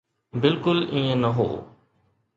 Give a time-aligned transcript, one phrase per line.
[0.41, 1.49] بلڪل ائين نه هو.